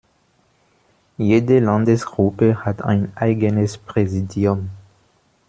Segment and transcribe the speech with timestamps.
[1.19, 4.71] Jede Landesgruppe hat ein eigenes Präsidium.